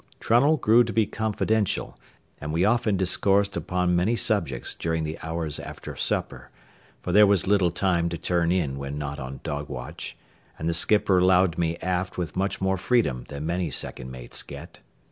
[0.19, 1.95] Trunnell grew to be confidential,
[2.39, 6.49] and we often discoursed upon many subjects during the hours after supper;
[7.03, 10.17] for there was little time to turn in when not on dog watch,
[10.57, 14.79] and the skipper allowed me aft with much more freedom than many second mates get.